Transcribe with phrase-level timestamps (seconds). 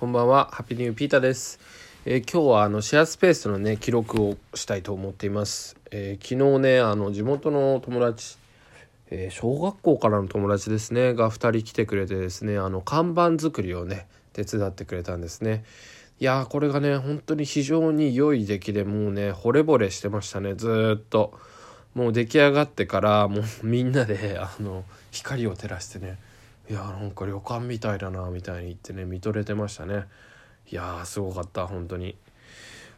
[0.00, 1.60] こんばんは、ハッピーニューピーターです。
[2.06, 5.76] えー今日はあのシェアスペースのね記録をしたいと思っています。
[5.90, 8.38] えー昨日ねあの地元の友達、
[9.10, 15.64] えー小学校からの友達ですねが2人来てくれてですねあの看板作りをね手伝ってくれたんですね。
[16.18, 21.38] いやーこれがね本当に非常に良い出来でもうね惚れ惚れしてましたねずーっと。
[21.92, 26.16] もう出来上がってからもうみんなであの光を照らしてね
[26.70, 30.04] いやなんか旅館みたいだなみたいに言ってね見とれてましたね。
[30.70, 32.16] いやーすごかった本当に。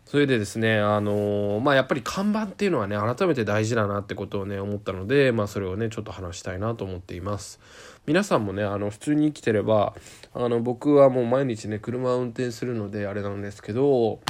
[0.05, 7.61] それでですねあのーまあやっぱり看板っていうのはね改めて大事だなってことをね思ったのでまあそれをねちょっと話したいなと思っています。
[8.05, 9.95] 皆さんもねあの普通に生きてれば
[10.35, 14.21] あの僕はもう毎日ね車を運転するのであれなんですけど、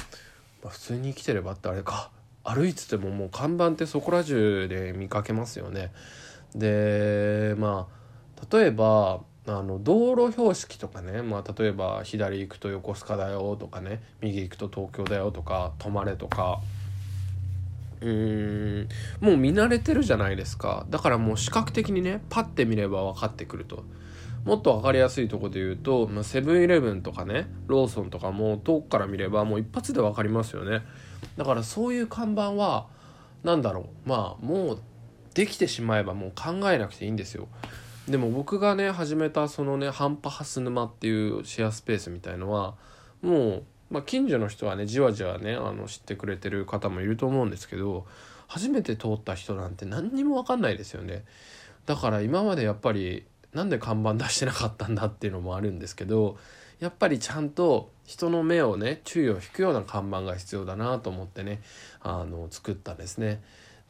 [0.62, 2.10] まあ、普通に生きてればってあれか。
[2.45, 5.93] 歩いててももう看板ってそこら中で見かけますよね。
[6.54, 16.60] でまあ例えばあの道路標識とかね、まあ、例えば左行くと横須賀だよとかね右行くと東京だよとか止まれとか。
[18.01, 18.88] うーん。
[19.20, 20.87] もう見慣れてるじゃないですか。
[20.90, 23.85] だからもう視覚的にねパッて見れば分かってくると。
[24.45, 30.82] もっと分かりやすいとこで言うとセブンイレブンとかねローソンとかも遠くから見ればもう一発で分かりますよね。
[31.37, 32.87] だからそういう看板は
[33.45, 34.09] 何だろう。
[34.09, 34.79] まあもう
[35.35, 37.48] できてしまえばもう考えなくていいんですよ。
[38.08, 42.74] でも僕がね始めたそのねハンパハス沼っていうシェアスペースみたいのは
[43.22, 48.06] もう、まあ、近所の人はねじわじわねあの知ってくれてる方もいると思うんですけど
[48.48, 51.24] 初めて通った人なんて何にも分かんないですよね
[51.86, 56.36] だから今までやっぱりなんで看板出してなかったんだっていうのもあるんですけど
[56.80, 61.60] やっぱりちゃんと人の目をね注意を引くような看板が必要だなと思ってね
[62.00, 63.40] あの作ったんですね。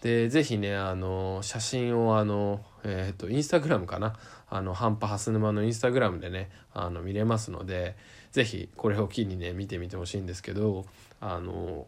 [0.03, 4.14] でぜひねあの写真をあのえっ、とインスタグラムかな？
[4.50, 7.97] あのハンパハス沼のインスタグラムでねあの見れますので
[8.33, 10.84] ぜひこれを機にね見てみてほしいんですけど
[11.20, 11.86] あの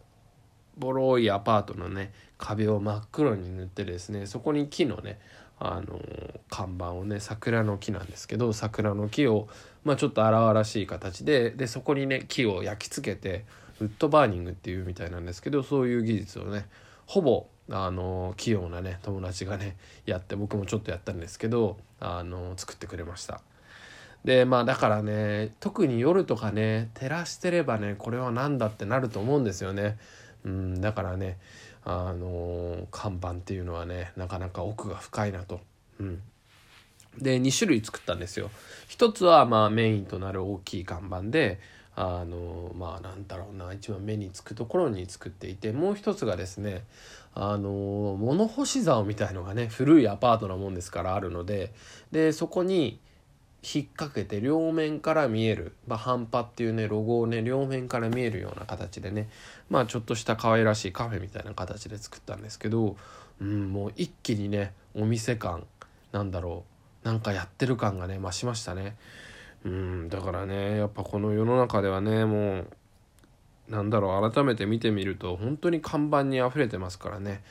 [0.78, 5.18] ボロいアパートのね壁を真っ黒に塗ってですねそこに木のね
[5.58, 6.00] あの
[6.48, 9.48] 看板をね桜の木なんですけど桜の木を、
[9.84, 13.44] まあ、ちょっと荒々しい形ででそこにね木を焼き付けて
[13.80, 16.66] ウッドバーニングっていうみたいなんですけどそういう技術をね
[17.06, 23.40] ほぼあの器用なね友達がねやって僕もちょっとやったんですけどあの作ってくれました。
[24.24, 29.98] でまあだからね特に夜とかね照らしてればねこれは何だってなると思うんですよね。
[30.44, 31.38] うん、だからね
[31.84, 35.60] あの看板っていうのはねなかなか奥が深いなと。
[36.00, 36.22] うん、
[37.18, 38.50] で2種類作ったんですよ。
[38.88, 41.60] 一つはまあメインとなる大きい看板で
[41.96, 46.84] あのまあなんだろうな一番目につくところに作っていてもう一つがですね
[47.34, 51.72] あの物干し竿みたいのがね古いアパートなもんですからあるので
[52.10, 52.98] でそこに
[53.62, 59.28] 引っ掛けて両面から見える、まあ、半端っていうねロゴをね両面から見えるような形でね
[59.70, 62.96] まあちょっとした可愛らしいカフェみたいな形で作ったんですけど、
[63.40, 65.64] うん、もう一気にねお店感
[66.12, 66.64] なんだろ
[67.04, 68.96] うなんかやってる感がね増しましたね。
[69.64, 72.68] うん、だからねやっぱこの世の中ではねもう
[73.68, 77.42] なんだろう改めて見てみると本当に看板に溢れてますからね。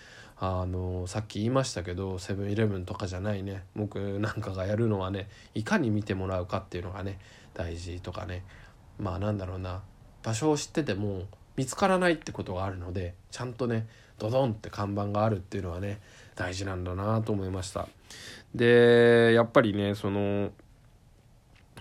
[0.46, 3.64] あのさっき言いましたけどセブンイレブンとかじゃないね。
[3.76, 7.20] 僕なんかがやるのはねいかに見てもらうかっていうのがね
[7.54, 8.44] 大事とかね。
[9.00, 9.82] まあなんだろうな。
[10.22, 11.24] 場所を知ってても
[11.56, 13.88] 見つからないってことがあるのでちゃんとね
[14.18, 16.02] ドドンって看板があるっていうのはね
[16.36, 17.88] 大事なんだなと思いました。
[18.54, 20.52] でやっぱりねその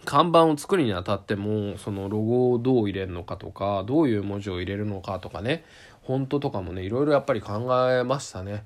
[0.05, 5.65] 看板を作るにあたってもそのロゴをどう入れるのかとかどういう文字を入れるのかとかね。
[6.07, 8.65] フォントとかもねいろいろやっぱり考えましたね。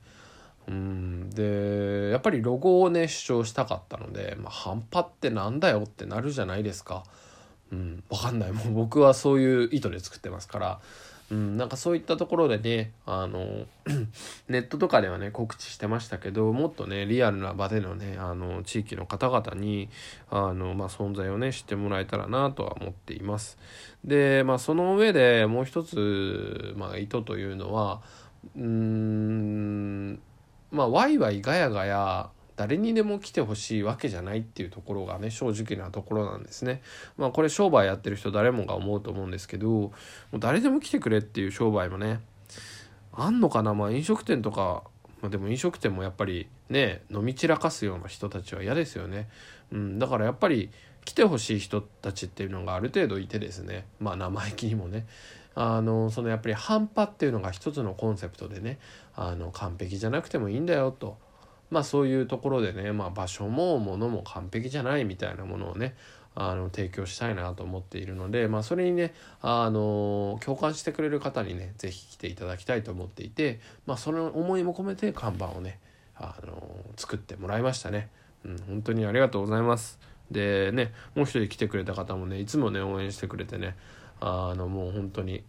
[0.69, 1.30] うん。
[1.30, 7.04] でやっぱりロゴをね主張したかったので、まあ、半端ってなんだよってなるじゃないですか。
[7.72, 8.53] うん、わかんない。
[8.53, 10.80] もう僕はそういう意図で作ってますから、
[11.31, 13.66] うん、なんかそういったところでねあの
[14.48, 19.88] ネットとかではね告知してましたけどもっとねリアルな場でのねあの地域の方々に
[20.31, 23.59] あの、まあ、存在をね知ってもらえたらなとは思っています。
[24.04, 28.03] でまあその上でもう一つ、まあ、意図というのは
[28.54, 30.21] うーん
[30.71, 36.82] まあワイワイガヤガヤ誰にでも来てほしいわけじゃないっていうところがね正直なところなんですね。
[37.16, 39.92] まあこれ商売やってる人誰もが思うと思うんですけども
[40.32, 42.20] う誰でも来てくれっていう商売もね
[43.12, 43.74] あんのかな？
[43.74, 44.82] まあ飲食店とか、
[45.20, 49.28] まあ、でも飲食店もやっぱりね飲み散らかすような人たちは嫌ですよね。
[49.70, 50.70] うん、だからやっぱり
[51.04, 55.06] 来てほしい人たちっていうのがある程度いてですねまあ生意気にもね
[55.54, 58.78] あのそのやっぱり半端っていうのが一つのコンセプトでね
[59.14, 61.16] あの完璧じゃなくてもいいんだよと
[61.71, 65.95] まあそういうところでね、まあ、場所も物も完璧じゃないみたいなものをね
[66.34, 75.80] あの提供したいなと思っているので、まあ、それにねあの共感してくれる方にね是非来ていただきたいと思っていて、まあ、その思いも込めて看板をね
[76.15, 76.63] あの
[76.97, 78.09] 作ってもらいましたね。
[78.45, 79.98] うん、本当にありがとうございます。
[80.30, 83.77] でねもう一人来てくれた方もねいつもね応援してくれてね
[84.21, 85.42] あのもう本当に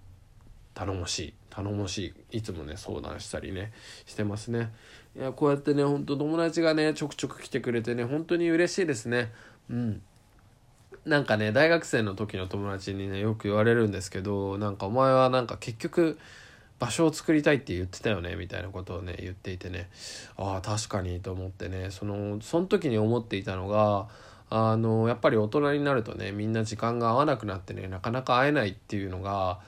[0.78, 3.72] 頼もしい頼もしいいつもね相談したりね
[4.06, 4.72] してますね。
[5.16, 9.32] いやこうやってねほんと友達がねちょくちょく来てくれてね本当に嬉しいですね。
[9.72, 10.02] うん。
[11.04, 16.20] なんかね大学生の時の友達にねよく言われるんですけどなんかお前はなんか結局
[16.78, 19.90] 場所を作りたいって言ってたよねみたいなことをね言っていてね。
[20.38, 21.90] ああ確かにと思ってね。
[21.90, 24.10] そのその時に思っていたのが
[24.52, 29.60] あのやっぱり大人になるとねみんな時間が合わなくなってねなかなか会えないっていうのが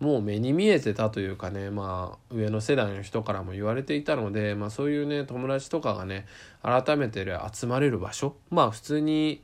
[0.00, 6.26] もう目に見えてたというかねまあ上の世代の人からも言われていたので、まあ、そういうね友達とかがね
[6.62, 9.42] 改めて集まれる場所まあ普通に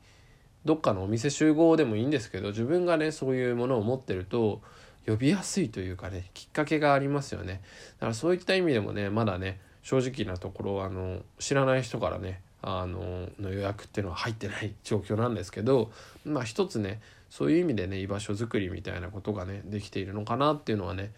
[0.65, 4.63] どっかのお店集合でもいいんですけど自分がねそういうものを持ってると
[5.07, 7.61] 呼びやすいというかねきっかけがありますよね。
[7.99, 15.93] だからそういった意味でもねまだね正直なところあの知らない人からねあのの予約っていうのは入ってない状況なんですけど
[16.25, 17.01] まあ一つね
[17.37, 21.13] そういう意味でね居場所づくりみたいなことがねできているのかなっていうのはね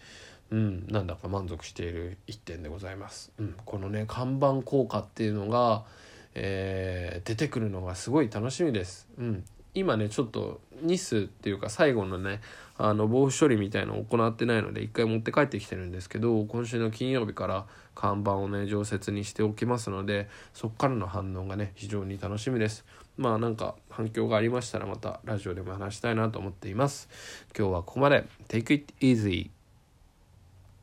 [0.51, 3.31] うんなんだか満足している一点でございます。
[3.39, 5.85] うん、このね看板効果っていうのが、
[6.35, 9.07] えー、出てくるのがすごい楽しみです。
[9.17, 12.41] うん、今ねちょっとニスっていうか最後のね
[12.81, 22.85] あの防腐処理みたいのを行ってないので一回持って帰ってきてるんですけど今週の金曜日から看板をね常設にしておきますのでそっからの反応がね非常に楽しみです。
[23.17, 27.09] まあなんか反響がありましたらまたラジオでも話したいなと思っています。
[27.57, 28.23] 今日はここまで。
[28.47, 29.49] Take it easy